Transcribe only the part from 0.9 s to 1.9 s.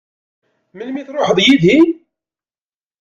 i tṛuḥeḍ yid-i?